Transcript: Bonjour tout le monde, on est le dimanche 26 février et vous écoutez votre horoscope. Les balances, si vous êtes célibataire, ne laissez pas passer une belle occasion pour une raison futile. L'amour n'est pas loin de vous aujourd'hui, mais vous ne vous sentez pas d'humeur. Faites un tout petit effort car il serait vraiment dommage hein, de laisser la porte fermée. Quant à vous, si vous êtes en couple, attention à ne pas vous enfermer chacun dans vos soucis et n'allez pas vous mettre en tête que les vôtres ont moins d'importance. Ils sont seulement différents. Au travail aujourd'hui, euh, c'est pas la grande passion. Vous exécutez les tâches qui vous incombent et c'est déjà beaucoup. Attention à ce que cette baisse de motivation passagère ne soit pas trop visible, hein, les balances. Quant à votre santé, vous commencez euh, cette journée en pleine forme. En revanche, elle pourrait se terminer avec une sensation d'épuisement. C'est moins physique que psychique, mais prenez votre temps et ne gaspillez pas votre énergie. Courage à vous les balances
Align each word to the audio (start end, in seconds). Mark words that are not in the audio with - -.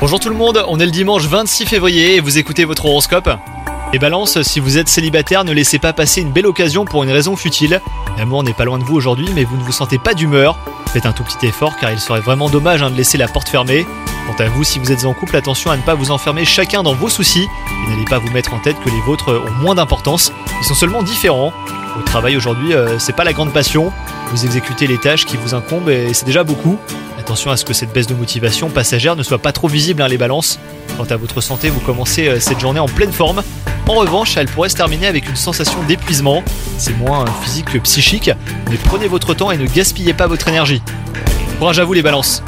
Bonjour 0.00 0.18
tout 0.18 0.28
le 0.28 0.34
monde, 0.34 0.64
on 0.66 0.80
est 0.80 0.84
le 0.84 0.90
dimanche 0.90 1.22
26 1.26 1.66
février 1.66 2.16
et 2.16 2.20
vous 2.20 2.38
écoutez 2.38 2.64
votre 2.64 2.86
horoscope. 2.86 3.30
Les 3.92 4.00
balances, 4.00 4.42
si 4.42 4.58
vous 4.58 4.76
êtes 4.76 4.88
célibataire, 4.88 5.44
ne 5.44 5.52
laissez 5.52 5.78
pas 5.78 5.92
passer 5.92 6.20
une 6.20 6.32
belle 6.32 6.46
occasion 6.46 6.84
pour 6.84 7.04
une 7.04 7.12
raison 7.12 7.36
futile. 7.36 7.80
L'amour 8.18 8.42
n'est 8.42 8.54
pas 8.54 8.64
loin 8.64 8.78
de 8.78 8.82
vous 8.82 8.96
aujourd'hui, 8.96 9.28
mais 9.36 9.44
vous 9.44 9.56
ne 9.56 9.62
vous 9.62 9.70
sentez 9.70 9.98
pas 9.98 10.14
d'humeur. 10.14 10.58
Faites 10.92 11.06
un 11.06 11.12
tout 11.12 11.22
petit 11.22 11.46
effort 11.46 11.76
car 11.76 11.92
il 11.92 12.00
serait 12.00 12.22
vraiment 12.22 12.50
dommage 12.50 12.82
hein, 12.82 12.90
de 12.90 12.96
laisser 12.96 13.18
la 13.18 13.28
porte 13.28 13.48
fermée. 13.48 13.86
Quant 14.26 14.44
à 14.44 14.48
vous, 14.48 14.64
si 14.64 14.80
vous 14.80 14.90
êtes 14.90 15.04
en 15.04 15.14
couple, 15.14 15.36
attention 15.36 15.70
à 15.70 15.76
ne 15.76 15.82
pas 15.82 15.94
vous 15.94 16.10
enfermer 16.10 16.44
chacun 16.44 16.82
dans 16.82 16.94
vos 16.94 17.08
soucis 17.08 17.46
et 17.86 17.90
n'allez 17.90 18.04
pas 18.06 18.18
vous 18.18 18.32
mettre 18.32 18.52
en 18.52 18.58
tête 18.58 18.80
que 18.84 18.90
les 18.90 19.00
vôtres 19.02 19.32
ont 19.46 19.62
moins 19.62 19.76
d'importance. 19.76 20.32
Ils 20.60 20.66
sont 20.66 20.74
seulement 20.74 21.04
différents. 21.04 21.52
Au 21.96 22.02
travail 22.02 22.36
aujourd'hui, 22.36 22.74
euh, 22.74 22.98
c'est 22.98 23.14
pas 23.14 23.22
la 23.22 23.32
grande 23.32 23.52
passion. 23.52 23.92
Vous 24.32 24.44
exécutez 24.44 24.88
les 24.88 24.98
tâches 24.98 25.24
qui 25.24 25.36
vous 25.36 25.54
incombent 25.54 25.88
et 25.90 26.12
c'est 26.14 26.26
déjà 26.26 26.42
beaucoup. 26.42 26.80
Attention 27.22 27.52
à 27.52 27.56
ce 27.56 27.64
que 27.64 27.72
cette 27.72 27.92
baisse 27.92 28.08
de 28.08 28.14
motivation 28.14 28.68
passagère 28.68 29.14
ne 29.14 29.22
soit 29.22 29.38
pas 29.38 29.52
trop 29.52 29.68
visible, 29.68 30.02
hein, 30.02 30.08
les 30.08 30.18
balances. 30.18 30.58
Quant 30.96 31.04
à 31.04 31.14
votre 31.14 31.40
santé, 31.40 31.70
vous 31.70 31.78
commencez 31.78 32.26
euh, 32.26 32.40
cette 32.40 32.58
journée 32.58 32.80
en 32.80 32.88
pleine 32.88 33.12
forme. 33.12 33.44
En 33.86 33.94
revanche, 33.94 34.36
elle 34.36 34.48
pourrait 34.48 34.70
se 34.70 34.74
terminer 34.74 35.06
avec 35.06 35.28
une 35.28 35.36
sensation 35.36 35.80
d'épuisement. 35.86 36.42
C'est 36.78 36.98
moins 36.98 37.24
physique 37.44 37.66
que 37.66 37.78
psychique, 37.78 38.32
mais 38.68 38.76
prenez 38.76 39.06
votre 39.06 39.34
temps 39.34 39.52
et 39.52 39.56
ne 39.56 39.66
gaspillez 39.66 40.14
pas 40.14 40.26
votre 40.26 40.48
énergie. 40.48 40.82
Courage 41.60 41.78
à 41.78 41.84
vous 41.84 41.92
les 41.92 42.02
balances 42.02 42.42